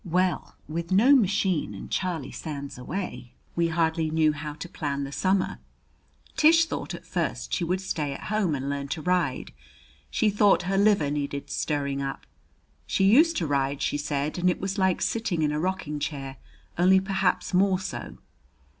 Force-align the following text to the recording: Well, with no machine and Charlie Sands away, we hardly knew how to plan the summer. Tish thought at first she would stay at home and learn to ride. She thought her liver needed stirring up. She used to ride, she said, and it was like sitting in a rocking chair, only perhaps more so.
Well, 0.03 0.55
with 0.67 0.91
no 0.91 1.15
machine 1.15 1.75
and 1.75 1.91
Charlie 1.91 2.31
Sands 2.31 2.75
away, 2.75 3.33
we 3.55 3.67
hardly 3.67 4.09
knew 4.09 4.31
how 4.33 4.53
to 4.53 4.67
plan 4.67 5.03
the 5.03 5.11
summer. 5.11 5.59
Tish 6.35 6.65
thought 6.65 6.95
at 6.95 7.05
first 7.05 7.53
she 7.53 7.63
would 7.63 7.79
stay 7.81 8.11
at 8.11 8.23
home 8.33 8.55
and 8.55 8.67
learn 8.67 8.87
to 8.87 9.01
ride. 9.03 9.53
She 10.09 10.31
thought 10.31 10.63
her 10.63 10.75
liver 10.75 11.11
needed 11.11 11.51
stirring 11.51 12.01
up. 12.01 12.25
She 12.87 13.03
used 13.03 13.37
to 13.37 13.45
ride, 13.45 13.79
she 13.79 13.99
said, 13.99 14.39
and 14.39 14.49
it 14.49 14.59
was 14.59 14.79
like 14.79 15.03
sitting 15.03 15.43
in 15.43 15.51
a 15.51 15.59
rocking 15.59 15.99
chair, 15.99 16.37
only 16.79 16.99
perhaps 16.99 17.53
more 17.53 17.77
so. 17.79 18.17